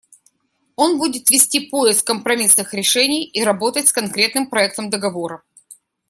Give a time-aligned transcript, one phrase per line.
[0.77, 5.43] Он будет вести поиск компромиссных решений и работать с конкретным проектом договора.